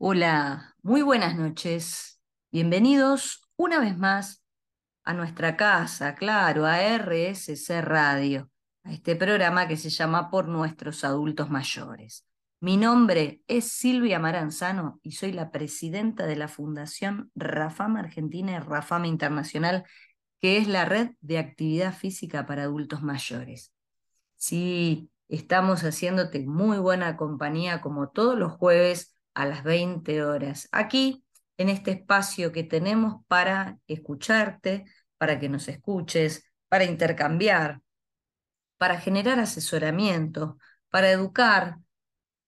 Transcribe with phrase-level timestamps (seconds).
[0.00, 2.20] Hola, muy buenas noches.
[2.52, 4.44] Bienvenidos una vez más
[5.02, 8.48] a nuestra casa, claro, a RSC Radio,
[8.84, 12.24] a este programa que se llama Por nuestros adultos mayores.
[12.60, 18.58] Mi nombre es Silvia Maranzano y soy la presidenta de la Fundación Rafam Argentina y
[18.60, 19.84] Rafam Internacional,
[20.40, 23.72] que es la red de actividad física para adultos mayores.
[24.36, 31.24] Sí, estamos haciéndote muy buena compañía como todos los jueves a las 20 horas, aquí
[31.58, 34.84] en este espacio que tenemos para escucharte,
[35.16, 37.80] para que nos escuches, para intercambiar,
[38.78, 40.58] para generar asesoramiento,
[40.90, 41.78] para educar,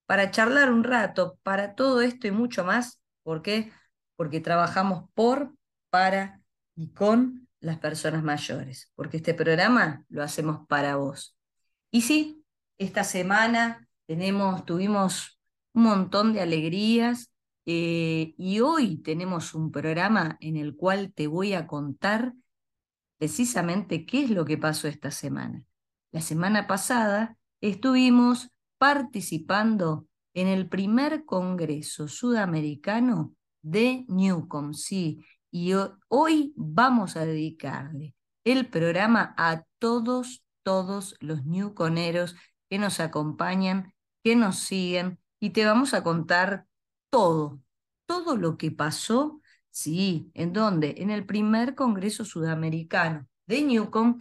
[0.07, 3.01] para charlar un rato, para todo esto y mucho más.
[3.23, 3.71] ¿Por qué?
[4.17, 5.55] Porque trabajamos por,
[5.91, 6.41] para
[6.75, 11.37] y con las personas mayores, porque este programa lo hacemos para vos.
[11.93, 12.45] Y sí,
[12.79, 15.40] esta semana tenemos, tuvimos
[15.73, 17.33] un montón de alegrías
[17.67, 22.35] eh, y hoy tenemos un programa en el cual te voy a contar
[23.19, 25.63] precisamente qué es lo que pasó esta semana.
[26.11, 35.73] La semana pasada estuvimos participando en el primer Congreso Sudamericano de Newcom, sí, y
[36.09, 42.37] hoy vamos a dedicarle el programa a todos, todos los Newconeros
[42.69, 46.67] que nos acompañan, que nos siguen y te vamos a contar
[47.11, 47.61] todo,
[48.07, 50.95] todo lo que pasó, sí, ¿en dónde?
[50.99, 54.19] En el primer Congreso Sudamericano de Newcom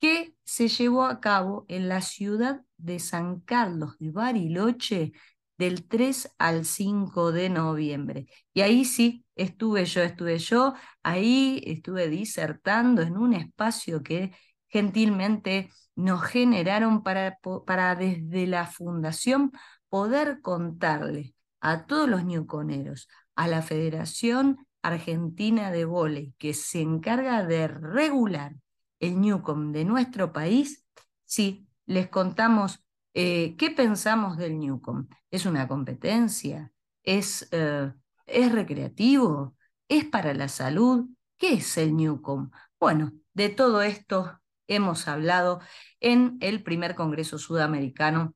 [0.00, 5.12] que se llevó a cabo en la ciudad de San Carlos de Bariloche
[5.58, 8.26] del 3 al 5 de noviembre.
[8.52, 14.32] Y ahí sí, estuve yo, estuve yo, ahí estuve disertando en un espacio que
[14.68, 19.52] gentilmente nos generaron para, para desde la fundación
[19.92, 27.44] poder contarle a todos los ñuconeros, a la Federación Argentina de Voley, que se encarga
[27.44, 28.54] de regular
[29.00, 30.86] el Newcom de nuestro país,
[31.26, 32.82] sí, les contamos
[33.12, 35.08] eh, qué pensamos del Newcom.
[35.30, 36.72] ¿Es una competencia?
[37.02, 37.92] ¿Es, eh,
[38.24, 39.56] ¿Es recreativo?
[39.88, 41.04] ¿Es para la salud?
[41.36, 42.50] ¿Qué es el Newcom?
[42.80, 45.60] Bueno, de todo esto hemos hablado
[46.00, 48.34] en el primer Congreso Sudamericano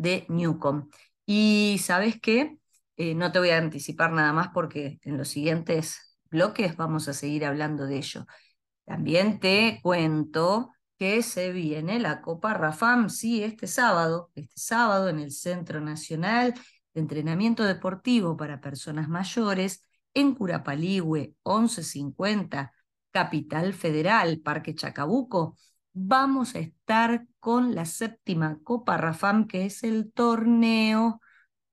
[0.00, 0.88] de Newcom.
[1.26, 2.56] Y sabes qué?
[2.96, 7.12] Eh, no te voy a anticipar nada más porque en los siguientes bloques vamos a
[7.14, 8.26] seguir hablando de ello.
[8.86, 15.18] También te cuento que se viene la Copa Rafam, sí, este sábado, este sábado en
[15.20, 16.54] el Centro Nacional
[16.94, 19.84] de Entrenamiento Deportivo para Personas Mayores,
[20.14, 22.72] en Curapaligüe, 1150,
[23.12, 25.56] Capital Federal, Parque Chacabuco
[25.92, 31.20] vamos a estar con la séptima Copa Rafam, que es el torneo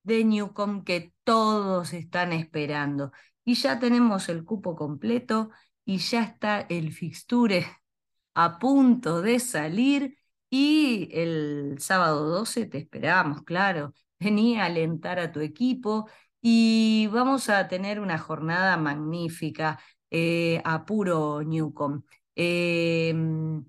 [0.03, 3.11] de Newcom que todos están esperando.
[3.45, 5.51] Y ya tenemos el cupo completo
[5.85, 7.65] y ya está el fixture
[8.35, 10.17] a punto de salir
[10.49, 13.93] y el sábado 12 te esperamos, claro.
[14.19, 16.09] Vení a alentar a tu equipo
[16.41, 19.79] y vamos a tener una jornada magnífica
[20.09, 22.03] eh, a puro Newcom.
[22.35, 23.65] Em,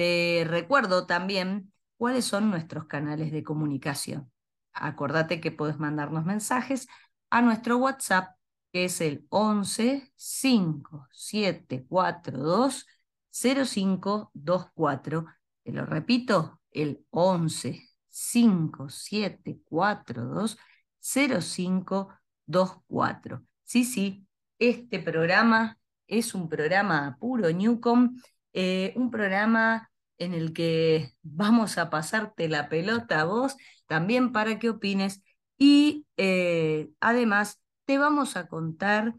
[0.00, 4.32] te recuerdo también cuáles son nuestros canales de comunicación.
[4.72, 6.88] Acordate que puedes mandarnos mensajes
[7.28, 8.34] a nuestro WhatsApp,
[8.72, 12.86] que es el 11 5742
[13.30, 15.26] 0524.
[15.64, 20.56] Te lo repito, el 11 5742
[20.98, 23.44] 0524.
[23.64, 24.26] Sí, sí,
[24.58, 28.18] este programa es un programa puro Newcom,
[28.54, 29.89] eh, un programa
[30.20, 33.56] en el que vamos a pasarte la pelota a vos
[33.88, 35.22] también para que opines
[35.58, 39.14] y eh, además te vamos a contar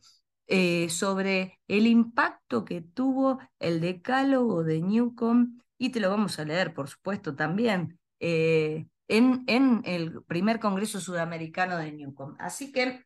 [0.48, 6.46] eh, sobre el impacto que tuvo el decálogo de Newcom y te lo vamos a
[6.46, 12.36] leer, por supuesto, también eh, en, en el primer Congreso Sudamericano de Newcom.
[12.40, 13.06] Así que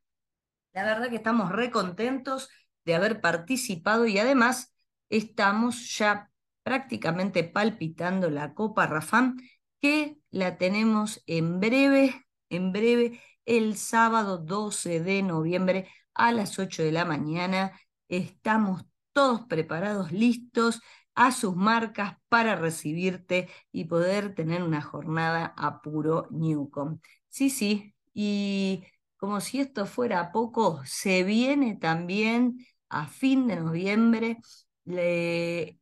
[0.74, 2.50] la verdad que estamos re contentos
[2.86, 4.74] de haber participado y además
[5.10, 6.32] estamos ya
[6.66, 9.38] prácticamente palpitando la Copa Rafam,
[9.80, 16.82] que la tenemos en breve, en breve, el sábado 12 de noviembre a las 8
[16.82, 17.80] de la mañana.
[18.10, 18.84] Estamos
[19.14, 20.82] todos preparados, listos
[21.14, 27.00] a sus marcas para recibirte y poder tener una jornada a puro Newcom.
[27.30, 28.84] Sí, sí, y
[29.18, 34.40] como si esto fuera poco, se viene también a fin de noviembre
[34.86, 35.80] le,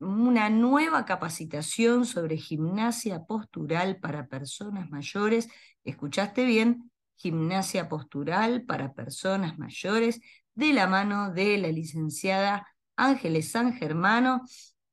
[0.00, 5.48] una nueva capacitación sobre gimnasia postural para personas mayores,
[5.84, 10.20] escuchaste bien, gimnasia postural para personas mayores
[10.54, 12.66] de la mano de la licenciada
[12.96, 14.42] Ángeles San Germano,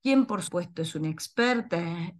[0.01, 2.13] quien por supuesto es una experta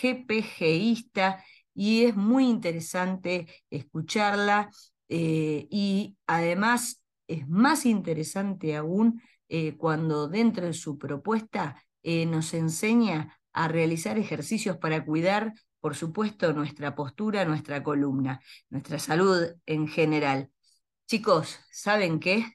[0.00, 4.70] GPGista y es muy interesante escucharla
[5.08, 12.54] eh, y además es más interesante aún eh, cuando dentro de su propuesta eh, nos
[12.54, 18.40] enseña a realizar ejercicios para cuidar, por supuesto, nuestra postura, nuestra columna,
[18.70, 20.50] nuestra salud en general.
[21.06, 22.46] Chicos, ¿saben qué?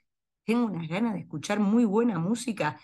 [0.45, 2.79] Tengo unas ganas de escuchar muy buena música.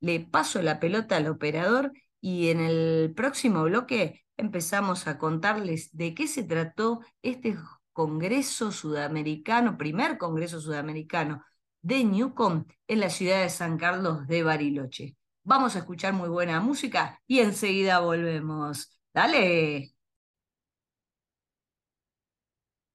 [0.00, 6.14] Le paso la pelota al operador y en el próximo bloque empezamos a contarles de
[6.14, 7.58] qué se trató este
[7.92, 11.44] Congreso Sudamericano, primer Congreso Sudamericano
[11.82, 15.16] de Newcom en la ciudad de San Carlos de Bariloche.
[15.48, 18.90] Vamos a escuchar muy buena música y enseguida volvemos.
[19.14, 19.94] Dale.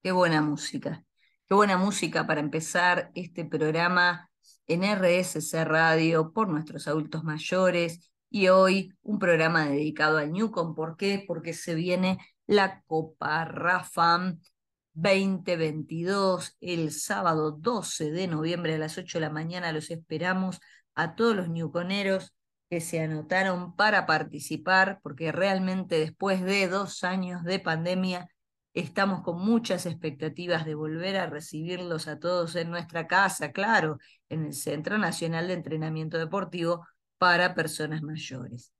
[0.04, 1.04] Qué buena música.
[1.48, 4.30] Qué buena música para empezar este programa
[4.68, 10.76] en RSC Radio por nuestros adultos mayores y hoy un programa dedicado al Newcom.
[10.76, 11.24] ¿Por qué?
[11.26, 14.38] Porque se viene la Copa Rafam
[14.92, 19.72] 2022 el sábado 12 de noviembre a las 8 de la mañana.
[19.72, 20.60] Los esperamos
[20.94, 22.32] a todos los newconeros
[22.74, 28.28] que se anotaron para participar, porque realmente después de dos años de pandemia
[28.72, 33.98] estamos con muchas expectativas de volver a recibirlos a todos en nuestra casa, claro,
[34.28, 36.84] en el Centro Nacional de Entrenamiento Deportivo
[37.16, 38.72] para Personas Mayores.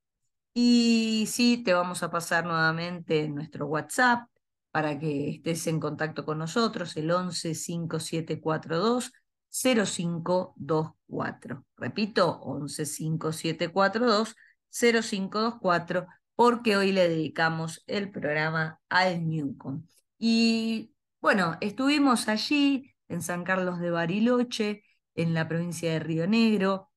[0.53, 4.27] Y sí, te vamos a pasar nuevamente nuestro WhatsApp
[4.71, 9.13] para que estés en contacto con nosotros, el 11 5742
[9.61, 11.65] 0524.
[11.77, 14.35] Repito, 115742
[14.69, 19.85] 0524, porque hoy le dedicamos el programa al Newcom.
[20.17, 24.83] Y bueno, estuvimos allí en San Carlos de Bariloche,
[25.15, 26.91] en la provincia de Río Negro,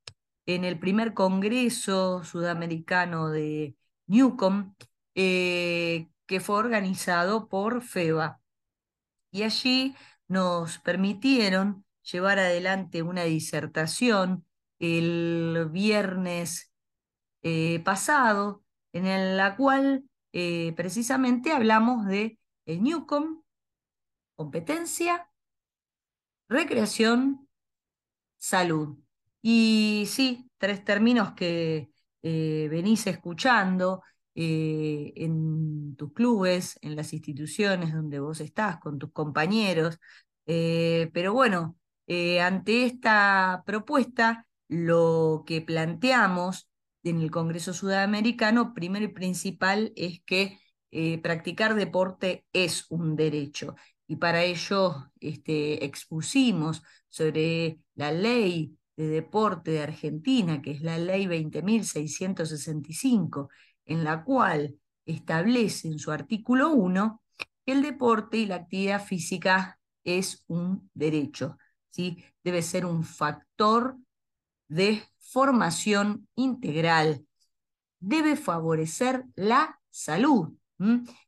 [0.47, 3.77] en el primer Congreso Sudamericano de
[4.07, 4.75] Newcom,
[5.15, 8.41] eh, que fue organizado por FEBA.
[9.31, 9.95] Y allí
[10.27, 14.45] nos permitieron llevar adelante una disertación
[14.79, 16.73] el viernes
[17.43, 23.43] eh, pasado, en la cual eh, precisamente hablamos de el Newcom,
[24.37, 25.31] competencia,
[26.49, 27.49] recreación,
[28.39, 28.99] salud.
[29.43, 31.91] Y sí, tres términos que
[32.23, 34.03] eh, venís escuchando
[34.41, 39.99] en tus clubes, en las instituciones donde vos estás, con tus compañeros.
[40.45, 41.78] pero bueno,
[42.09, 46.69] eh, ante esta propuesta, lo que planteamos
[47.03, 50.59] en el Congreso Sudamericano, primero y principal, es que
[50.91, 53.77] eh, practicar deporte es un derecho.
[54.07, 60.97] Y para ello este, expusimos sobre la ley de deporte de Argentina, que es la
[60.99, 63.49] ley 20.665,
[63.85, 67.23] en la cual establece en su artículo 1
[67.67, 71.59] que el deporte y la actividad física es un derecho.
[72.45, 73.97] Debe ser un factor
[74.69, 77.27] de formación integral.
[78.01, 80.55] Debe favorecer la salud.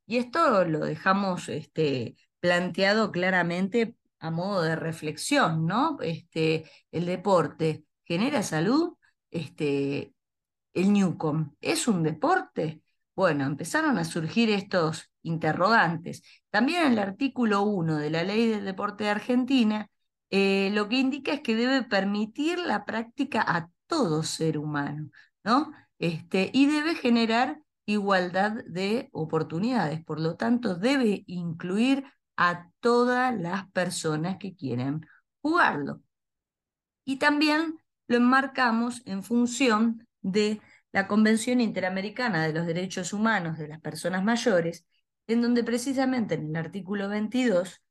[0.07, 5.99] Y esto lo dejamos este, planteado claramente a modo de reflexión, ¿no?
[6.01, 8.97] Este, el deporte genera salud,
[9.31, 10.15] este,
[10.75, 12.83] el Newcom es un deporte.
[13.17, 16.23] Bueno, empezaron a surgir estos interrogantes.
[16.51, 19.91] También en el artículo 1 de la Ley del Deporte de Argentina
[20.31, 25.11] eh, lo que indica es que debe permitir la práctica a todo ser humano,
[25.45, 25.73] ¿no?
[25.99, 32.05] Este, y debe generar igualdad de oportunidades, por lo tanto debe incluir
[32.37, 35.07] a todas las personas que quieren
[35.43, 36.01] jugarlo.
[37.05, 40.61] Y también lo enmarcamos en función de
[40.93, 44.87] la Convención Interamericana de los Derechos Humanos de las Personas Mayores,
[45.27, 47.83] en donde precisamente en el artículo 22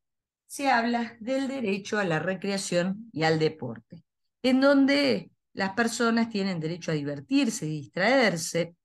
[0.49, 4.03] se habla del derecho a la recreación y al deporte,
[4.41, 8.75] en donde las personas tienen derecho a divertirse distraerse,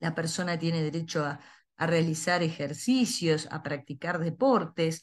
[0.00, 1.38] la persona tiene derecho a,
[1.76, 5.00] realizar ejercicios, a practicar deportes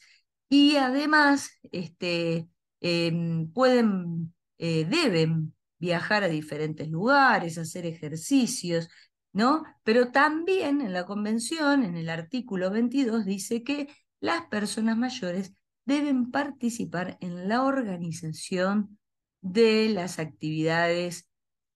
[0.48, 2.48] y además este,
[2.80, 8.88] em, pueden, eh, deben viajar a diferentes lugares, hacer ejercicios,
[9.32, 9.64] ¿no?
[9.82, 13.88] Pero también en la convención, en el artículo 22, dice que
[14.20, 15.52] las personas mayores
[15.88, 18.98] deben participar en la organización
[19.40, 21.30] de las actividades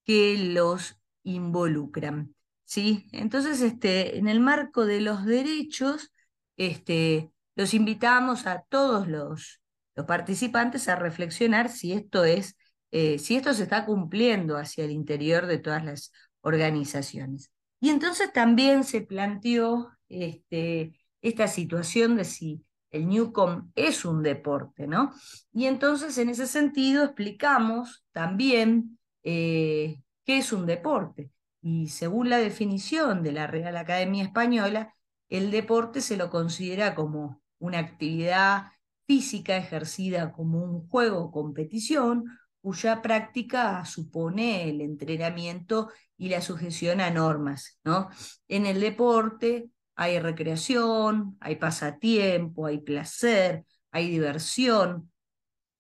[0.05, 2.35] que los involucran.
[2.65, 3.07] ¿sí?
[3.13, 6.13] Entonces, este, en el marco de los derechos,
[6.59, 9.61] este, los invitamos a todos los,
[10.07, 12.57] participantes a reflexionar si esto es,
[12.91, 17.51] eh, si esto se está cumpliendo hacia el interior de todas las organizaciones.
[17.79, 24.87] Y entonces también se planteó este, esta situación de si el Newcom es un deporte,
[24.87, 25.13] ¿no?
[25.53, 31.31] Y entonces en ese sentido explicamos también eh, qué es un deporte.
[31.63, 34.95] Y según la definición de la Real Academia Española,
[35.29, 38.73] el deporte se lo considera como una actividad
[39.07, 42.25] física ejercida como un juego o competición
[42.61, 47.81] cuya práctica supone el entrenamiento y la sujeción a normas.
[47.85, 48.09] ¿no?
[48.49, 55.11] En el deporte hay recreación, hay pasatiempo, hay placer, hay diversión,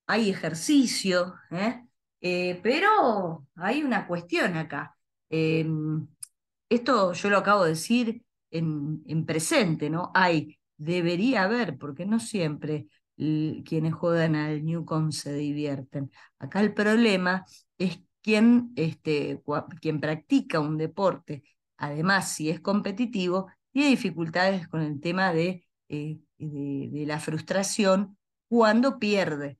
[0.06, 1.82] hay ejercicio, ¿eh?
[2.20, 4.96] Eh, pero hay una cuestión acá.
[5.28, 6.06] Em,
[6.68, 10.10] esto yo lo acabo de decir en, en presente, ¿no?
[10.14, 16.10] Hay debería haber, porque no siempre quienes juegan al Newcom se divierten.
[16.38, 17.44] Acá el problema
[17.78, 19.42] es este,
[19.80, 21.42] quien practica un deporte,
[21.76, 28.16] además si es competitivo, tiene dificultades con el tema de, eh, de, la frustración
[28.48, 29.58] cuando pierde.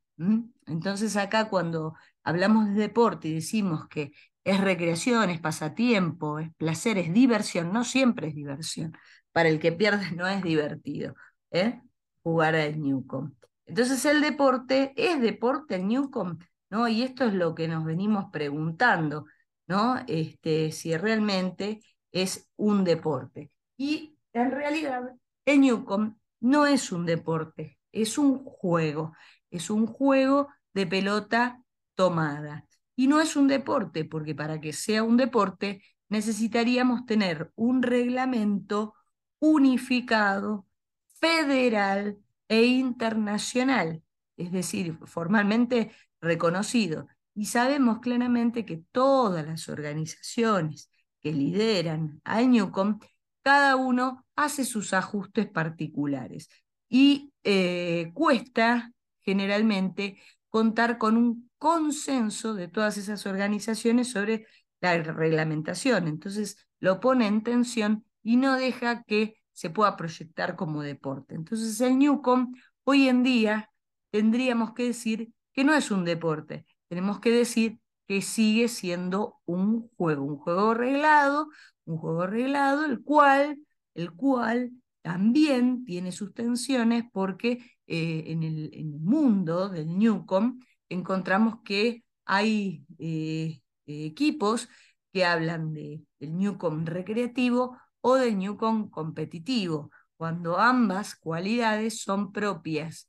[0.66, 4.12] Entonces acá cuando hablamos de deporte y decimos que
[4.44, 8.92] es recreación, es pasatiempo, es placer, es diversión, no siempre es diversión
[9.32, 11.14] para el que pierde no es divertido
[11.50, 11.80] ¿eh?
[12.22, 13.34] jugar al Newcom.
[13.66, 16.38] Entonces el deporte es deporte el Newcom,
[16.70, 16.88] ¿no?
[16.88, 19.24] Y esto es lo que nos venimos preguntando,
[19.66, 19.98] ¿no?
[20.06, 23.51] Este, si realmente es un deporte.
[23.76, 25.14] Y en realidad
[25.44, 29.14] el Newcom no es un deporte, es un juego,
[29.50, 31.62] es un juego de pelota
[31.94, 32.66] tomada.
[32.96, 38.94] Y no es un deporte, porque para que sea un deporte necesitaríamos tener un reglamento
[39.38, 40.66] unificado,
[41.14, 44.02] federal e internacional,
[44.36, 47.08] es decir, formalmente reconocido.
[47.34, 52.98] Y sabemos claramente que todas las organizaciones que lideran al Newcom,
[53.42, 56.48] cada uno hace sus ajustes particulares.
[56.88, 60.18] Y eh, cuesta generalmente
[60.48, 64.46] contar con un consenso de todas esas organizaciones sobre
[64.80, 66.08] la reglamentación.
[66.08, 71.34] Entonces lo pone en tensión y no deja que se pueda proyectar como deporte.
[71.34, 73.70] Entonces el Newcom hoy en día
[74.10, 79.88] tendríamos que decir que no es un deporte, tenemos que decir que sigue siendo un
[79.96, 81.48] juego, un juego reglado,
[81.84, 83.58] un juego reglado, el cual,
[83.94, 90.60] el cual también tiene sus tensiones porque eh, en, el, en, el, mundo del Newcom
[90.88, 94.68] encontramos que hay eh, equipos
[95.12, 103.08] que hablan de, del Newcom recreativo o del Newcom competitivo, cuando ambas cualidades son propias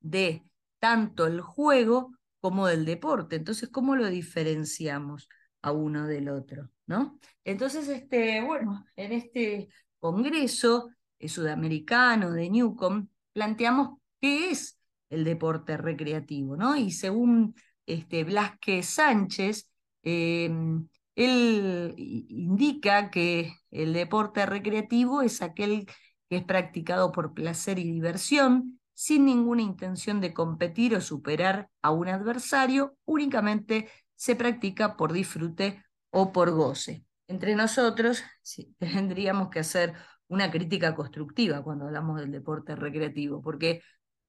[0.00, 0.44] de
[0.78, 3.36] tanto el juego como del deporte.
[3.36, 5.30] Entonces, ¿cómo lo diferenciamos
[5.62, 6.68] a uno del otro?
[6.86, 7.18] ¿no?
[7.44, 9.68] Entonces, este, bueno, en este
[9.98, 16.76] congreso eh, sudamericano de Newcom planteamos qué es el deporte recreativo, ¿no?
[16.76, 17.54] Y según
[17.86, 19.70] este, Blasque Sánchez,
[20.02, 25.86] em, él indica que el deporte recreativo es aquel
[26.28, 31.90] que es practicado por placer y diversión, sin ninguna intención de competir o superar a
[31.90, 37.04] un adversario, únicamente se practica por disfrute o por goce.
[37.26, 38.22] Entre nosotros
[38.78, 39.94] tendríamos que hacer
[40.28, 43.82] una crítica constructiva cuando hablamos del deporte recreativo, porque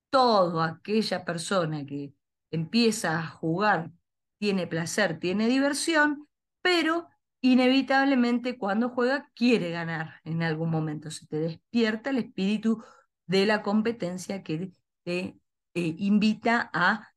[0.09, 2.15] toda aquella persona que
[2.49, 3.91] empieza a jugar
[4.39, 6.27] tiene placer, tiene diversión,
[6.63, 7.09] pero
[7.41, 11.11] inevitablemente cuando juega quiere ganar en algún momento.
[11.11, 12.83] Se te despierta el espíritu
[13.27, 14.71] de la competencia que
[15.03, 15.37] te
[15.73, 17.09] eh, invita a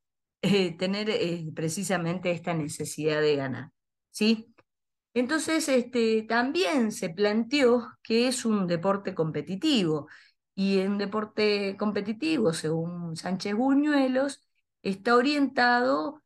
[0.43, 3.71] eh, tener eh, precisamente esta necesidad de ganar.
[4.11, 4.55] ¿sí?
[5.15, 10.09] Entonces, este, también se planteó que es un deporte competitivo.
[10.55, 14.43] Y en deporte competitivo, según Sánchez Buñuelos,
[14.83, 16.23] está orientado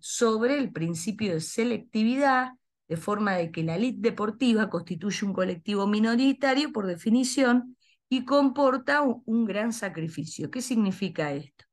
[0.00, 2.52] sobre el principio de selectividad,
[2.88, 7.76] de forma de que la elite deportiva constituye un colectivo minoritario por definición
[8.12, 10.50] y comporta un, gran sacrificio.
[10.50, 11.64] ¿Qué significa esto?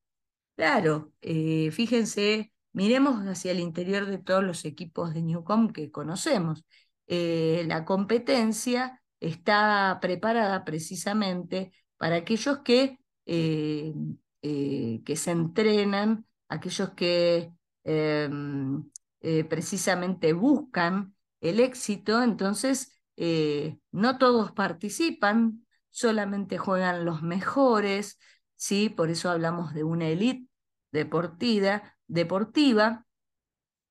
[0.55, 6.65] Claro, eh, fíjense, miremos hacia el interior de todos los equipos de Newcom que conocemos.
[7.07, 17.51] Eh, la competencia está preparada precisamente para aquellos que, que se entrenan aquellos que
[17.83, 18.83] em,
[19.21, 28.19] eh, precisamente buscan el éxito, entonces eh, no todos participan solamente juegan los mejores,
[28.55, 28.89] ¿sí?
[28.89, 30.47] Por eso hablamos de una élite
[30.91, 33.05] deportiva, deportiva,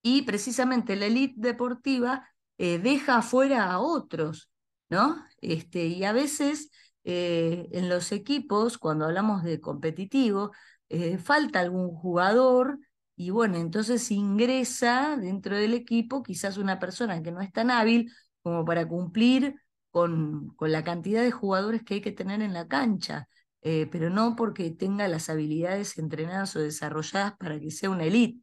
[0.02, 2.28] y precisamente la élite deportiva
[2.58, 4.50] eh, deja afuera a otros,
[4.88, 5.16] ¿no?
[5.40, 6.70] Este, y a veces
[7.04, 10.52] eh, en los equipos, cuando hablamos de competitivo,
[10.88, 12.78] eh, falta algún jugador
[13.16, 18.12] y bueno, entonces ingresa dentro del equipo quizás una persona que no es tan hábil
[18.42, 19.56] como para cumplir
[19.90, 23.28] con, con la cantidad de jugadores que hay que tener en la cancha,
[23.62, 28.42] eh, pero no porque tenga las habilidades entrenadas o desarrolladas para que sea una elite.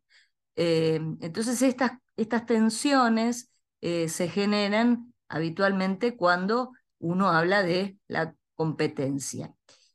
[0.55, 9.53] Eh, entonces estas, estas tensiones eh, se generan habitualmente cuando uno habla de la competencia.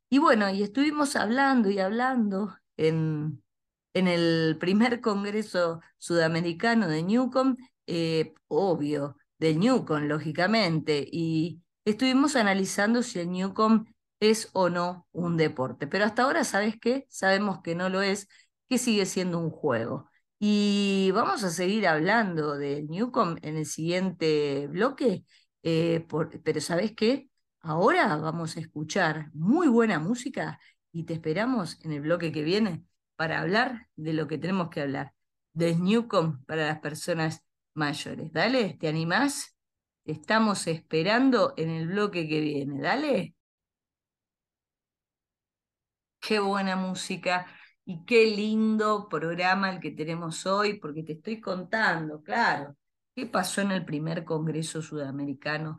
[0.09, 3.42] Y bueno, y estuvimos hablando y hablando en,
[3.95, 7.57] en el primer Congreso Sudamericano de Newcom,
[8.49, 13.87] obvio, del Newcom, lógicamente, y estuvimos analizando si el Newcom
[14.20, 15.87] es o no un deporte.
[15.87, 17.06] Pero hasta ahora, ¿sabes qué?
[17.09, 18.28] Sabemos que no lo es,
[18.68, 20.11] que sigue siendo un juego.
[20.38, 25.25] Y vamos a seguir hablando del Newcom en el siguiente bloque,
[25.62, 26.06] eh,
[26.44, 27.30] pero ¿sabes qué?
[27.61, 30.59] Ahora vamos a escuchar muy buena música
[30.92, 32.85] y te esperamos en el bloque que viene
[33.16, 35.14] para hablar de lo que tenemos que hablar,
[35.52, 38.32] del Newcom para las personas mayores.
[38.32, 39.56] Dale, ¿te animás?
[40.04, 42.80] estamos esperando en el bloque que viene.
[42.80, 43.34] Dale.
[46.20, 47.46] Qué buena música
[47.84, 52.76] y qué lindo programa el que tenemos hoy, porque te estoy contando, claro,
[53.14, 55.78] qué pasó en el primer Congreso Sudamericano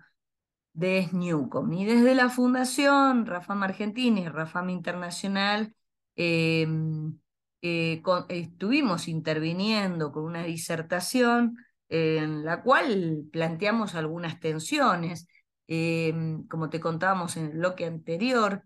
[0.73, 1.71] de Newcom.
[1.73, 5.75] Y desde la Fundación Rafam Argentina y Rafam Internacional,
[6.15, 7.19] em,
[7.61, 11.57] eh, estuvimos interviniendo con una disertación
[11.91, 15.27] en la cual planteamos algunas tensiones,
[15.67, 18.63] em, como te contábamos en el bloque anterior,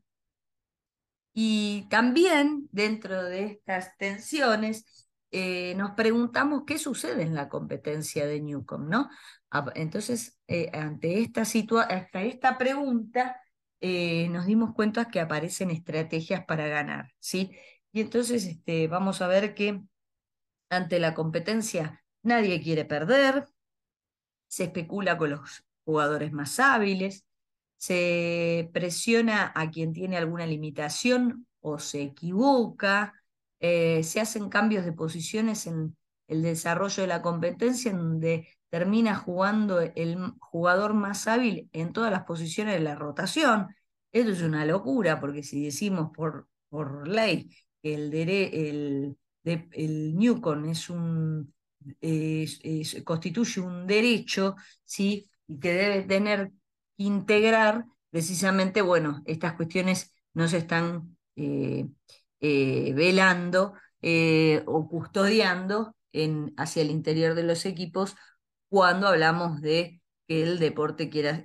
[1.34, 8.39] y también dentro de estas tensiones eh, nos preguntamos qué sucede en la competencia de
[8.39, 9.10] Newcom, ¿no?
[9.76, 13.41] Entonces, eh, ante esta, hasta esta pregunta,
[13.82, 17.52] eh, nos dimos cuenta que aparecen estrategias para ganar, ¿sí?
[17.91, 19.82] Y entonces este, vamos a ver que
[20.69, 23.48] ante la competencia nadie quiere perder,
[24.48, 27.26] se especula con los jugadores más hábiles,
[27.78, 33.14] se presiona a quien tiene alguna limitación o se equivoca,
[33.60, 35.96] eh, se hacen cambios de posiciones en
[36.28, 42.12] el desarrollo de la competencia en donde termina jugando el jugador más hábil en todas
[42.12, 43.68] las posiciones de la rotación.
[44.12, 47.50] Esto es una locura, porque si decimos por, por ley
[47.82, 51.54] que el, el, el Newcon es un
[53.04, 55.30] constituye un derecho, ¿sí?
[55.48, 56.52] Y que debe tener
[56.98, 61.88] que integrar precisamente, bueno, estas cuestiones no se están eh,
[62.39, 65.95] eh, velando eh, o custodiando
[66.56, 68.15] hacia el interior de los equipos
[68.69, 71.43] cuando hablamos de que el deporte quiera,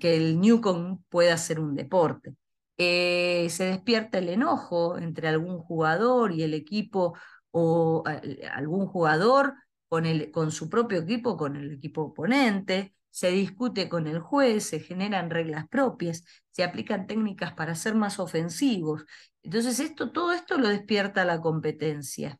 [0.00, 2.34] que el Newcom pueda ser un deporte.
[2.76, 7.16] se despierta el enojo entre algún jugador y el equipo
[7.52, 8.02] o
[8.52, 9.54] algún jugador
[9.88, 14.64] con, el, con su propio equipo, con el equipo oponente, se discute con el juez,
[14.64, 19.04] se generan reglas propias, se aplican técnicas para ser más ofensivos.
[19.42, 22.38] Entonces, esto, todo esto lo despierta la competencia.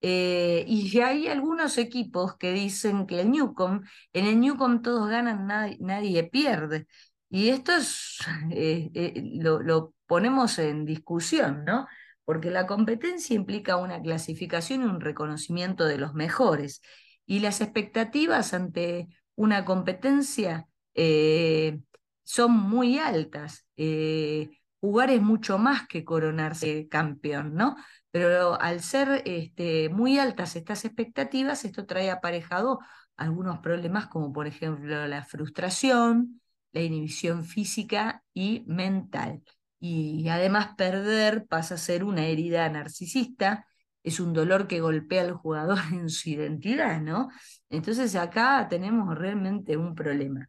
[0.00, 3.82] Eh, y hay algunos equipos que dicen que el Newcom,
[4.12, 5.46] en el Newcom todos ganan,
[5.80, 6.86] nadie, pierde.
[7.30, 8.18] Y esto es,
[8.52, 11.86] eh, eh, lo, lo ponemos en discusión, ¿no?
[12.26, 16.82] Porque la competencia implica una clasificación y un reconocimiento de los mejores.
[17.24, 21.80] Y las expectativas ante una competencia eh,
[22.24, 23.64] son muy altas.
[23.76, 27.76] Eh, jugar es mucho más que coronarse campeón, ¿no?
[28.10, 32.80] Pero al ser este, muy altas estas expectativas, esto trae aparejado
[33.16, 36.40] algunos problemas como por ejemplo la frustración,
[36.72, 39.42] la inhibición física y mental
[39.80, 43.66] y además perder pasa a ser una herida narcisista,
[44.06, 47.28] es un dolor que golpea al jugador en su identidad, ¿no?
[47.68, 50.48] Entonces acá tenemos realmente un problema.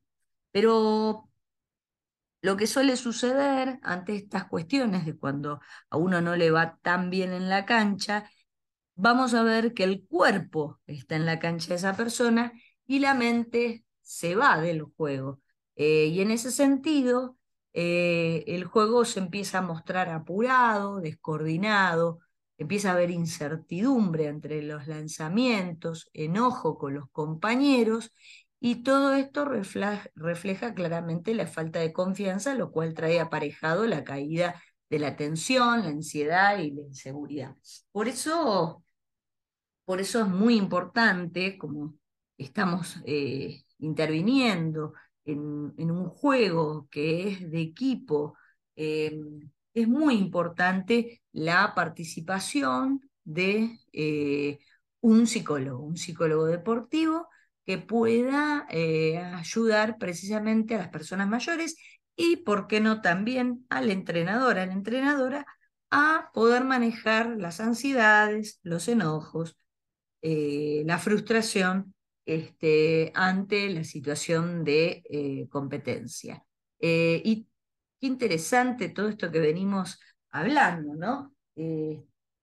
[0.51, 1.29] Pero
[2.41, 5.59] lo que suele suceder ante estas cuestiones de cuando
[5.89, 8.29] a uno no le va tan bien en la cancha,
[8.95, 12.53] vamos a ver que el cuerpo está en la cancha de esa persona
[12.85, 15.41] y la mente se va del juego.
[15.75, 17.37] Eh, y en ese sentido,
[17.73, 22.19] eh, el juego se empieza a mostrar apurado, descoordinado,
[22.57, 28.11] empieza a haber incertidumbre entre los lanzamientos, enojo con los compañeros
[28.59, 34.61] y todo esto refleja, claramente la falta de confianza, lo cual trae aparejado la caída
[34.89, 37.55] de la tensión, la ansiedad y la inseguridad.
[37.91, 38.83] Por eso,
[39.85, 41.95] por eso es muy importante, como
[42.37, 44.93] estamos eh, interviniendo
[45.27, 48.35] en, un juego que es de equipo,
[48.75, 49.19] eh,
[49.73, 54.59] es muy importante la participación de eh,
[55.01, 57.27] un psicólogo, un psicólogo deportivo
[57.65, 58.65] que pueda
[59.37, 61.75] ayudar precisamente a las personas mayores
[62.15, 65.45] y, ¿por qué no, también al entrenador, a la entrenadora,
[65.91, 69.57] a poder manejar las ansiedades, los enojos,
[70.21, 71.93] eh, la frustración
[72.27, 76.43] este, ante la situación de eh, competencia.
[76.79, 77.47] Eh, y
[77.99, 81.33] qué interesante todo esto que venimos hablando, ¿no?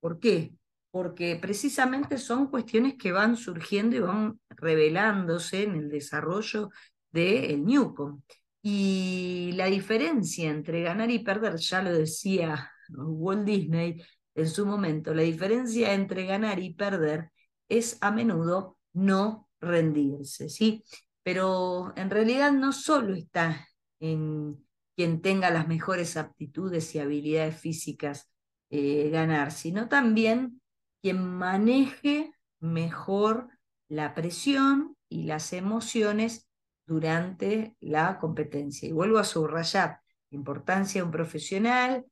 [0.01, 0.53] ¿Por qué?
[0.91, 6.69] Porque precisamente son cuestiones que van surgiendo y van revelándose en el desarrollo
[7.11, 8.21] del de Newcom.
[8.61, 14.01] Y la diferencia entre ganar y perder, ya lo decía Walt Disney
[14.35, 17.29] en su momento, la diferencia entre ganar y perder
[17.69, 20.83] es a menudo no rendirse, ¿sí?
[21.23, 23.67] Pero en realidad no solo está
[23.99, 24.63] en
[24.95, 28.31] quien tenga las mejores aptitudes y habilidades físicas
[28.69, 30.61] eh, ganar, sino también
[31.01, 33.49] quien maneje mejor
[33.89, 36.47] la presión y las emociones
[36.87, 38.87] durante la competencia.
[38.87, 39.99] Y vuelvo a subrayar
[40.31, 42.05] importancia de un profesional,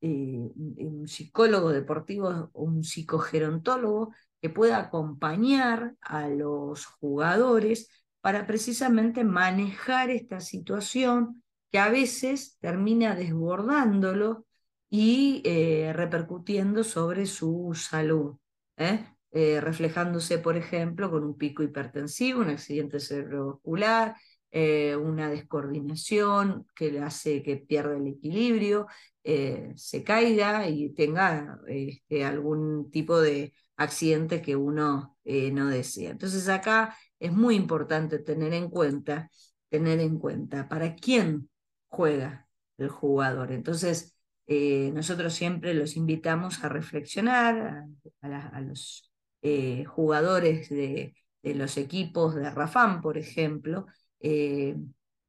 [0.00, 7.88] eh, un psicólogo deportivo un psicogerontólogo que pueda acompañar a los jugadores
[8.20, 14.46] para precisamente manejar esta situación que a veces termina desbordándolo
[14.88, 18.36] y eh, repercutiendo sobre su salud.
[18.76, 19.06] ¿eh?
[19.32, 24.16] Eh, reflejándose, por ejemplo, con un pico hipertensivo, un accidente cerebrovascular,
[24.52, 28.88] una descoordinación que le hace que pierda el equilibrio,
[29.22, 36.10] se caiga y tenga este, algún tipo de accidente que uno no desea.
[36.10, 39.30] Entonces acá es muy importante tener en cuenta,
[39.68, 41.48] tener en cuenta para quién
[41.88, 43.52] juega el jugador.
[43.52, 44.16] Entonces,
[44.48, 47.86] nosotros siempre los invitamos a reflexionar
[48.22, 49.10] a los
[49.42, 53.86] eh, jugadores de, los equipos de Rafán, por ejemplo,
[54.20, 54.76] eh,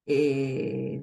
[0.05, 1.01] eh,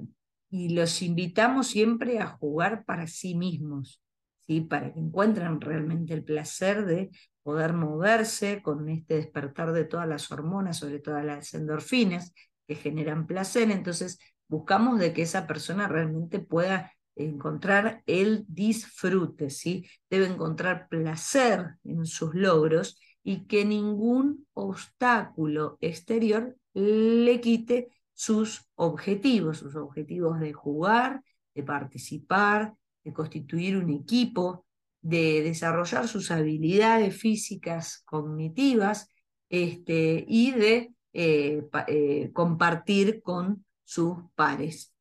[0.51, 3.99] y los invitamos siempre a jugar para sí mismos,
[4.45, 4.61] ¿sí?
[4.61, 7.09] para que encuentren realmente el placer de
[7.49, 12.31] poder moverse con este despertar de todas las hormonas, sobre todo las endorfinas,
[12.67, 13.71] que generan placer.
[13.71, 19.87] Entonces, buscamos de que esa persona realmente pueda encontrar el disfrute, ¿sí?
[20.11, 29.57] Debe encontrar placer en sus logros y que ningún obstáculo exterior le quite sus objetivos,
[29.57, 31.23] sus objetivos de jugar,
[31.55, 34.67] de participar, de constituir un equipo,
[35.01, 39.09] de desarrollar sus habilidades físicas, cognitivas,
[39.49, 44.93] este, y de eh, eh, compartir con sus pares.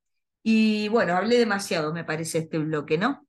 [0.42, 3.26] Y bueno, hablé demasiado, me parece, este bloque, ¿no?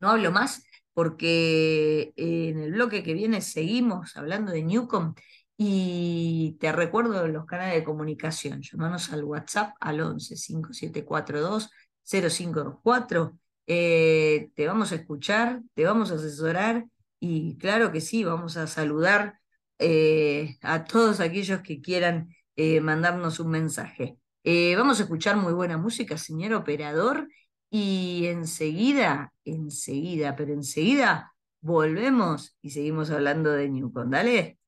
[0.00, 5.14] No hablo más porque en el bloque que viene seguimos hablando de Newcom
[5.58, 8.62] y te recuerdo los canales de comunicación.
[8.62, 11.70] Llámanos al WhatsApp al 11 5742
[12.04, 13.38] 0524.
[13.66, 16.86] Te vamos a escuchar, te vamos a asesorar
[17.20, 19.40] y claro que sí, vamos a saludar
[19.78, 24.18] eh, a todos aquellos que quieran eh, mandarnos un mensaje.
[24.44, 27.28] Eh, vamos a escuchar muy buena música, señor operador,
[27.70, 34.10] y enseguida, enseguida, pero enseguida volvemos y seguimos hablando de Newcom.
[34.10, 34.58] Dale.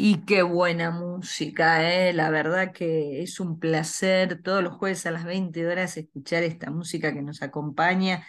[0.00, 2.12] Y qué buena música, ¿eh?
[2.12, 6.70] La verdad que es un placer todos los jueves a las 20 horas escuchar esta
[6.70, 8.24] música que nos acompaña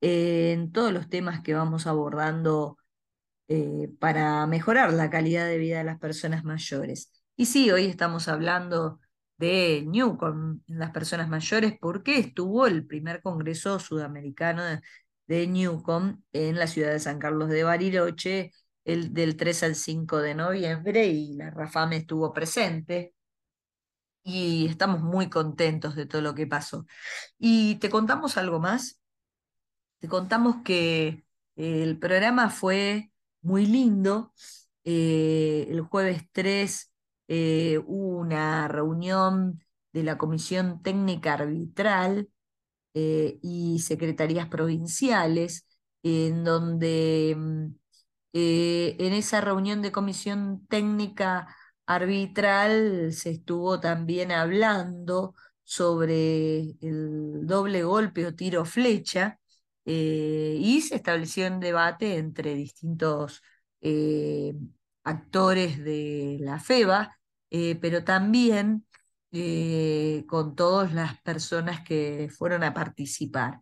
[0.00, 2.78] en todos los temas que vamos abordando
[3.48, 7.12] eh, para mejorar la calidad de vida de las personas mayores.
[7.36, 9.00] Y sí, hoy estamos hablando
[9.38, 14.62] de Newcom las personas mayores porque estuvo el primer Congreso Sudamericano
[15.26, 18.52] de, Newcom en la ciudad de San Carlos de Bariloche
[18.88, 23.14] el, del 3 al 5 de noviembre y la Rafame estuvo presente
[24.22, 26.86] y estamos muy contentos de todo lo que pasó.
[27.38, 29.00] Y te contamos algo más.
[30.00, 31.24] Te contamos que
[31.56, 33.10] el programa fue
[33.42, 34.32] muy lindo.
[34.84, 36.92] Eh, el jueves 3
[37.28, 42.30] eh, una reunión de la Comisión Técnica Arbitral
[42.94, 45.66] eh, y secretarías provinciales,
[46.02, 47.66] en donde mm,
[48.32, 51.54] Eh, en esa reunión de comisión técnica
[51.86, 59.38] arbitral se estuvo también hablando sobre el doble golpe o tiro flecha
[59.84, 63.42] eh, y se estableció un debate entre distintos
[63.80, 64.54] eh,
[65.04, 67.18] actores de la FEBA,
[67.80, 68.84] pero también
[70.26, 73.60] con todas las personas que fueron a participar.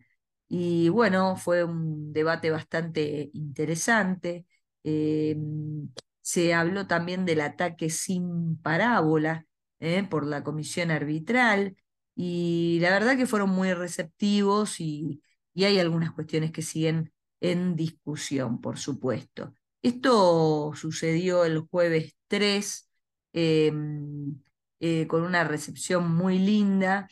[0.49, 4.47] Y bueno, fue un debate bastante interesante.
[4.89, 5.89] Em,
[6.21, 9.45] se habló también del ataque sin parábola
[9.81, 10.05] ¿eh?
[10.09, 11.77] por la comisión arbitral
[12.15, 15.21] y la verdad que fueron muy receptivos y,
[15.57, 19.55] hay algunas cuestiones que siguen en discusión, por supuesto.
[19.83, 22.89] Esto sucedió el jueves 3
[23.33, 24.41] em,
[24.81, 27.09] eh, con una recepción muy linda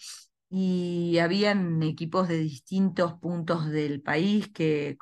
[0.50, 4.96] y habían equipos de distintos puntos del país que,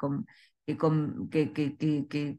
[0.67, 2.39] que,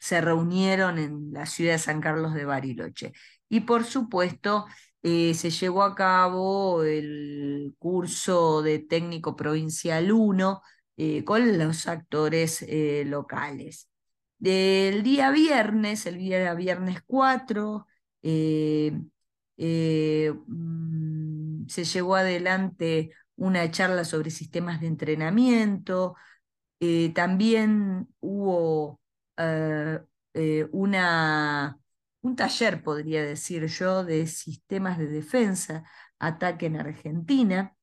[0.00, 3.12] se reunieron en la ciudad de San Carlos de Bariloche.
[3.48, 4.66] Y por supuesto,
[5.02, 10.62] eh, se llevó a cabo el curso de técnico provincial 1
[10.96, 13.88] eh, con los actores eh, locales.
[14.38, 17.86] Del día viernes, el día viernes 4,
[18.22, 19.10] mm,
[21.68, 26.14] se llevó adelante una charla sobre sistemas de entrenamiento.
[27.14, 29.00] también hubo
[29.40, 30.00] eh,
[30.34, 31.78] eh, una,
[32.22, 35.84] un taller, podría decir yo, de sistemas de defensa,
[36.18, 37.76] ataque en Argentina.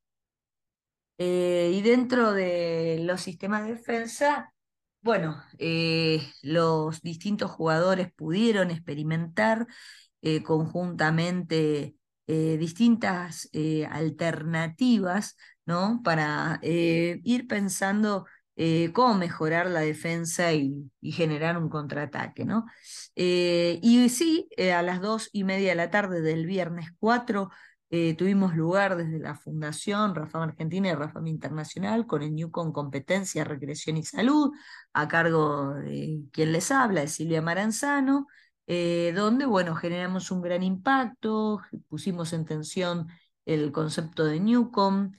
[1.17, 4.53] Eh, y dentro de los sistemas de defensa,
[5.01, 5.41] bueno,
[6.43, 9.67] los distintos jugadores pudieron experimentar
[10.43, 11.95] conjuntamente
[12.27, 13.49] distintas
[13.89, 16.01] alternativas ¿no?
[16.03, 18.25] para ir pensando
[18.59, 22.43] eh, cómo mejorar la defensa y, generar un contraataque.
[22.43, 22.65] ¿no?
[23.15, 27.49] Eh, y sí, eh, a las dos y media de la tarde del viernes 4
[28.17, 33.95] tuvimos lugar desde la Fundación Rafam Argentina y Rafam Internacional con el Newcom Competencia, Recreación
[33.95, 34.51] y Salud,
[34.91, 38.27] a cargo de quien les habla, de Silvia Maranzano,
[38.67, 43.07] donde, bueno, generamos un gran impacto, pusimos en tensión
[43.45, 45.11] el concepto de Newcom,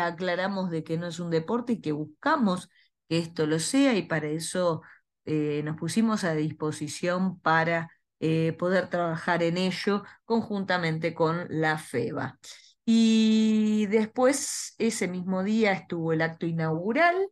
[0.00, 2.68] aclaramos de que no es un deporte y que buscamos
[3.08, 4.82] que esto lo sea y para eso
[5.24, 12.38] eh, nos pusimos a disposición para eh, poder trabajar en ello conjuntamente con la FEBA.
[12.84, 17.28] Y después, ese mismo día, estuvo el acto inaugural,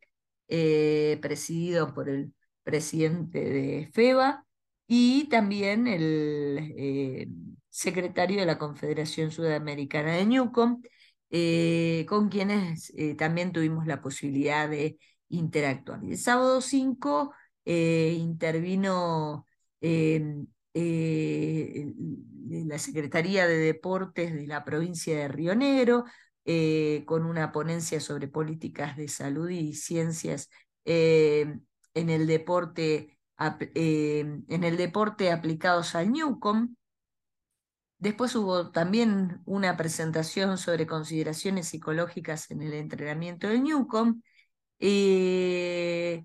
[0.47, 4.45] presidido por el presidente de FEBA
[4.87, 10.83] y también el secretario de la Confederación Sudamericana de Newcom,
[11.31, 16.01] eh, con quienes eh, también tuvimos la posibilidad de interactuar.
[16.05, 17.33] el sábado 5
[17.65, 19.47] eh, intervino
[19.81, 26.05] em, la Secretaría de Deportes de la provincia de Río Negro
[27.07, 30.51] con una ponencia sobre políticas de salud y ciencias
[30.85, 31.63] en
[31.95, 36.75] el deporte en el deporte aplicados al Newcom.
[38.01, 44.23] Después hubo también una presentación sobre consideraciones psicológicas en el entrenamiento del Newcom.
[44.79, 46.25] Eh,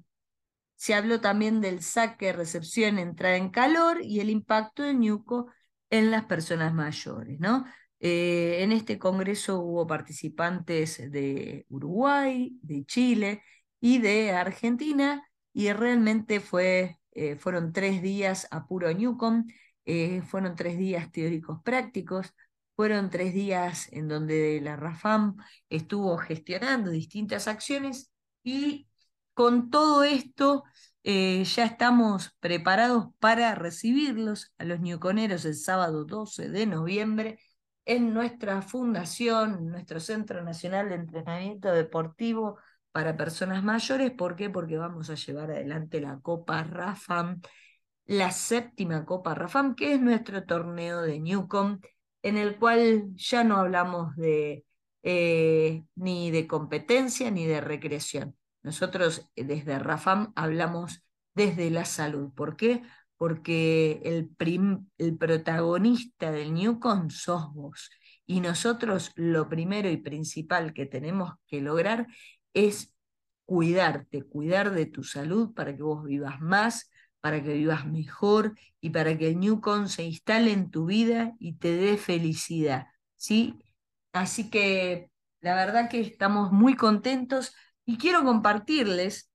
[0.76, 5.48] se habló también del saque, recepción, entrada en calor y el impacto del Newcom
[5.90, 7.40] en las personas mayores.
[7.42, 7.66] ¿no?
[8.00, 13.44] Eh, en este congreso hubo participantes de Uruguay, de Chile
[13.82, 19.46] y de Argentina y realmente fue, eh, fueron tres días a puro Newcom
[19.86, 22.34] eh, fueron tres días teóricos prácticos,
[22.76, 25.38] fueron tres días en donde la RAFAM
[25.70, 28.12] estuvo gestionando distintas acciones
[28.44, 28.88] y
[29.34, 30.64] con todo esto
[31.04, 37.40] eh, ya estamos preparados para recibirlos a los ñuconeros el sábado 12 de noviembre
[37.86, 42.58] en nuestra fundación, nuestro Centro Nacional de Entrenamiento Deportivo
[42.92, 44.12] para Personas Mayores.
[44.12, 44.50] ¿Por qué?
[44.50, 47.42] Porque vamos a llevar adelante la Copa RAFAM
[48.06, 51.80] la séptima Copa Rafam, que es nuestro torneo de Newcom,
[52.22, 54.66] en el cual ya no hablamos de
[55.04, 58.36] eh, ni de competencia ni de recreación.
[58.64, 61.04] Nosotros eh, desde Rafam hablamos
[61.36, 62.34] desde la salud.
[62.34, 62.82] ¿Por qué?
[63.18, 64.32] Porque el,
[64.98, 67.92] el protagonista del Newcom sos vos.
[68.26, 72.08] Y nosotros lo primero y principal que tenemos que lograr
[72.54, 72.92] es
[73.46, 76.90] cuidarte, cuidar de tu salud para que vos vivas más,
[77.26, 81.54] para que vivas mejor y para que el Newcom se instale en tu vida y
[81.54, 82.86] te dé felicidad.
[83.16, 83.58] ¿sí?
[84.14, 85.10] Así que
[85.42, 89.32] la verdad que estamos muy contentos y quiero compartirles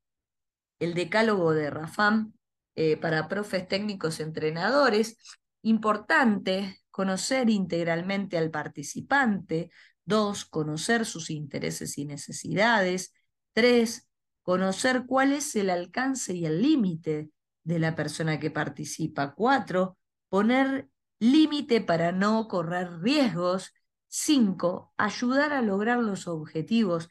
[0.79, 2.33] el decálogo de Rafam
[2.76, 5.18] eh, para profes técnicos entrenadores.
[5.62, 9.72] Importante conocer integralmente al participante.
[10.05, 13.12] Dos, conocer sus intereses y necesidades.
[13.53, 14.09] Tres,
[14.42, 17.31] conocer cuál es el alcance y el límite
[17.70, 19.35] de la persona que participa.
[19.35, 19.96] Cuatro,
[20.28, 23.72] poner límite para no correr riesgos.
[24.09, 27.09] Cinco, ayudar a lograr los objetivos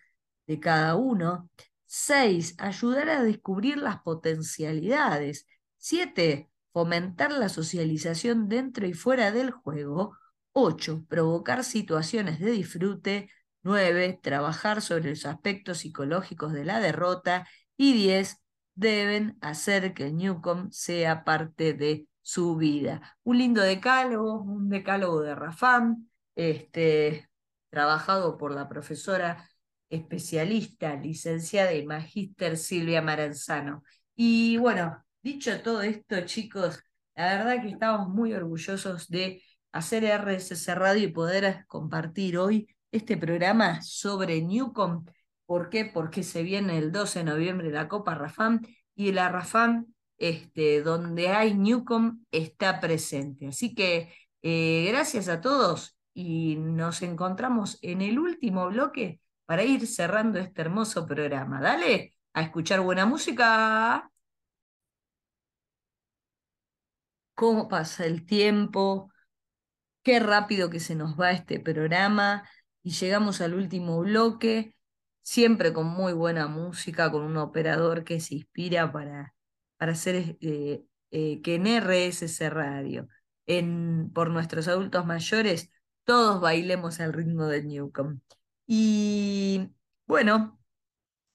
[0.48, 1.50] de cada uno.
[1.86, 5.48] Seis, ayudar a descubrir las potencialidades.
[5.78, 10.18] Siete, fomentar la socialización dentro y fuera del juego.
[10.52, 13.30] Ocho, provocar situaciones de disfrute.
[13.64, 14.20] 9.
[14.22, 17.48] Trabajar sobre los aspectos psicológicos de la derrota.
[17.78, 18.38] Y 10.
[18.80, 23.18] Deben hacer que el Newcom sea parte de su vida.
[23.24, 27.30] Un lindo decálogo, un decálogo de Rafam, este,
[27.70, 29.50] trabajado por la profesora
[29.90, 33.84] especialista, licenciada y magíster Silvia Maranzano.
[34.16, 36.82] Y bueno, dicho todo esto, chicos,
[37.16, 43.18] la verdad que estamos muy orgullosos de hacer RSS Radio y poder compartir hoy este
[43.18, 45.04] programa sobre Newcom.
[45.50, 45.84] ¿Por qué?
[45.84, 48.62] Porque se viene el 12 de noviembre la Copa Rafam
[48.94, 49.88] y la Rafam,
[50.20, 53.48] este, donde hay Newcom, está presente.
[53.48, 59.88] Así que eh, gracias a todos y nos encontramos en el último bloque para ir
[59.88, 61.60] cerrando este hermoso programa.
[61.60, 64.12] Dale a escuchar buena música.
[67.34, 69.12] ¿Cómo pasa el tiempo?
[70.04, 72.48] Qué rápido que se nos va este programa
[72.84, 74.76] y llegamos al último bloque,
[75.30, 79.36] siempre con muy buena música, con un operador que se inspira para,
[79.78, 83.08] para hacer eh, eh, que en RSS Radio,
[83.46, 85.70] en, por nuestros adultos mayores,
[86.04, 88.20] todos bailemos al ritmo del Newcom.
[88.66, 89.70] Y
[90.08, 90.60] bueno,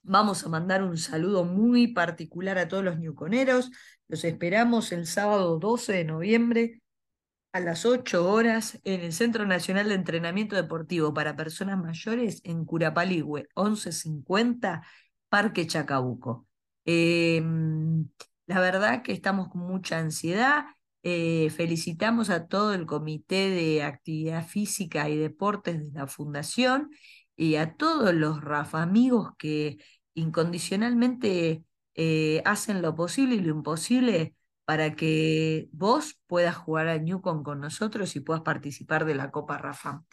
[0.03, 3.71] vamos a mandar un saludo muy particular a todos los newconeros.
[4.09, 6.81] Los esperamos el sábado 12 de noviembre
[7.55, 12.65] a las 8 horas en el Centro Nacional de Entrenamiento Deportivo para Personas Mayores en
[12.65, 14.85] Curapaligüe, 1150,
[15.29, 16.47] Parque Chacabuco.
[16.83, 18.09] Em,
[18.45, 20.65] la verdad que estamos con mucha ansiedad.
[21.01, 26.89] Eh, felicitamos a todo el Comité de Actividad Física y Deportes de la Fundación
[27.37, 29.77] y a todos los Rafa amigos que
[30.13, 31.63] incondicionalmente
[31.93, 34.34] eh, hacen lo posible y lo imposible
[34.65, 39.57] para que vos puedas jugar a Newcom con nosotros y puedas participar de la Copa
[39.57, 40.03] Rafa.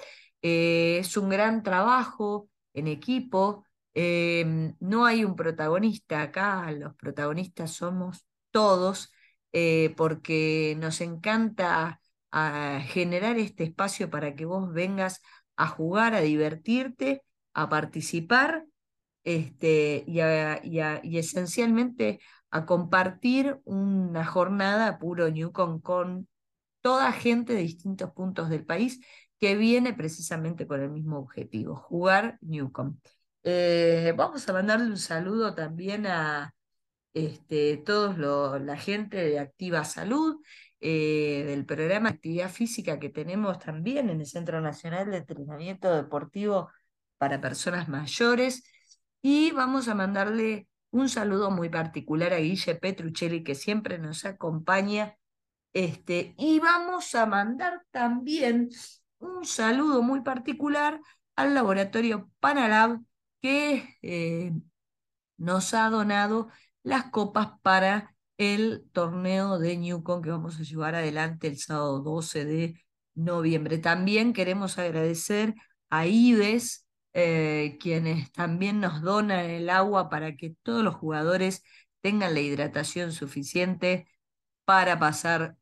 [0.42, 7.72] Eh, es un gran trabajo en equipo, em, no hay un protagonista acá, los protagonistas
[7.72, 9.12] somos todos,
[9.52, 15.20] eh, porque nos encanta a generar este espacio para que vos vengas
[15.56, 17.22] a jugar, a divertirte,
[17.54, 18.64] a participar
[19.24, 20.20] este, y,
[21.02, 22.20] y esencialmente
[22.52, 26.28] a compartir una jornada puro Newcom con
[26.82, 29.00] toda gente de distintos puntos del país
[29.40, 32.98] que viene precisamente con el mismo objetivo, jugar Newcom.
[33.42, 36.54] Eh, vamos a mandarle un saludo también a
[37.14, 40.36] este, todos la gente de Activa Salud,
[40.80, 45.94] eh, del programa de actividad física que tenemos también en el Centro Nacional de Entrenamiento
[45.94, 46.70] Deportivo
[47.18, 48.62] para Personas Mayores.
[49.22, 55.16] Y vamos a mandarle un saludo muy particular a Guille Petruccelli, que siempre nos acompaña.
[55.72, 58.70] Este, y vamos a mandar también
[59.18, 61.00] un saludo muy particular
[61.34, 63.00] al laboratorio Panalab,
[63.40, 64.52] que eh,
[65.38, 66.48] nos ha donado
[66.82, 72.44] las copas para el torneo de Newcom que vamos a llevar adelante el sábado 12
[72.44, 73.78] de noviembre.
[73.78, 75.54] También queremos agradecer
[75.90, 76.81] a Ives,
[77.14, 81.62] eh, quienes también nos donan el agua para que todos los jugadores
[82.00, 84.06] tengan la hidratación suficiente
[84.64, 85.56] para pasar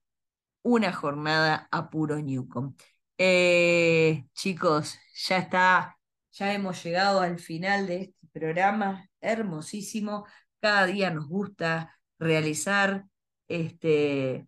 [0.63, 2.75] una jornada a puro Newcom.
[3.19, 5.99] Eh, chicos, ya está,
[6.33, 10.27] ya hemos llegado al final de este programa hermosísimo.
[10.61, 13.07] Cada día nos gusta realizar
[13.49, 14.47] este,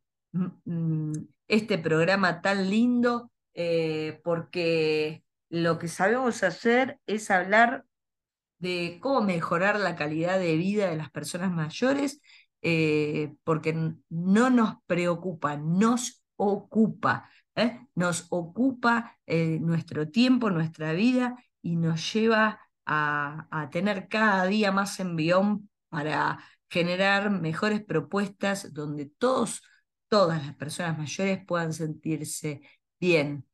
[1.48, 7.84] este programa tan lindo eh, porque lo que sabemos hacer es hablar
[8.58, 12.22] de cómo mejorar la calidad de vida de las personas mayores,
[12.62, 13.74] eh, porque
[14.08, 17.86] no nos preocupa, nos ocupa, ¿eh?
[17.94, 24.72] nos ocupa eh, nuestro tiempo, nuestra vida y nos lleva a, a tener cada día
[24.72, 29.62] más envión para generar mejores propuestas donde todos,
[30.08, 32.62] todas las personas mayores puedan sentirse
[32.98, 33.44] bien.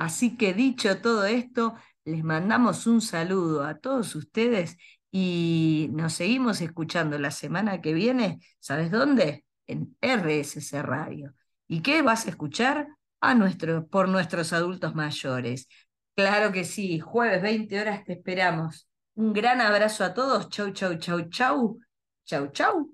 [0.00, 1.74] Así que dicho todo esto,
[2.04, 4.76] les mandamos un saludo a todos ustedes
[5.10, 9.44] Y nos seguimos escuchando la semana que viene, ¿sabes dónde?
[9.66, 11.34] En RSC Radio.
[11.68, 12.88] ¿Y qué vas a escuchar?
[13.22, 15.68] A nuestro, por nuestros adultos mayores.
[16.16, 18.88] Claro que sí, jueves 20 horas te esperamos.
[19.14, 20.48] Un gran abrazo a todos.
[20.48, 21.78] Chau, chau, chau, chau.
[22.24, 22.90] Chau, chau.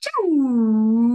[0.00, 1.07] Chau.